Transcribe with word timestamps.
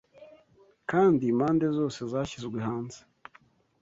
Kandi 0.89 1.23
impande 1.27 1.65
zose 1.77 1.99
zashyizwe 2.11 2.57
hanze 2.67 2.99